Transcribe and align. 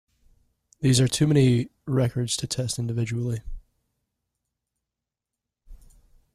There 0.79 1.05
are 1.05 1.07
too 1.07 1.27
many 1.27 1.69
records 1.85 2.35
to 2.37 2.47
test 2.47 2.79
individually. 2.79 3.41